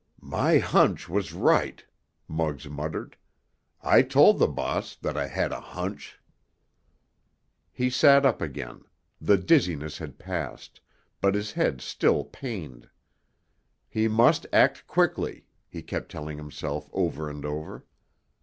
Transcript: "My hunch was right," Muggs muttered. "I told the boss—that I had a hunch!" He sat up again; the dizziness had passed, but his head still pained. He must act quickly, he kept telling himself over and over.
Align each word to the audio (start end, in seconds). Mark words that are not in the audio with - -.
"My 0.33 0.57
hunch 0.57 1.07
was 1.07 1.31
right," 1.31 1.85
Muggs 2.27 2.67
muttered. 2.67 3.17
"I 3.83 4.01
told 4.01 4.39
the 4.39 4.47
boss—that 4.47 5.15
I 5.15 5.27
had 5.27 5.51
a 5.51 5.59
hunch!" 5.61 6.17
He 7.71 7.91
sat 7.91 8.25
up 8.25 8.41
again; 8.41 8.81
the 9.21 9.37
dizziness 9.37 9.99
had 9.99 10.17
passed, 10.17 10.81
but 11.21 11.35
his 11.35 11.51
head 11.51 11.81
still 11.81 12.23
pained. 12.23 12.89
He 13.87 14.07
must 14.07 14.47
act 14.51 14.87
quickly, 14.87 15.45
he 15.67 15.83
kept 15.83 16.09
telling 16.11 16.39
himself 16.39 16.89
over 16.93 17.29
and 17.29 17.45
over. 17.45 17.85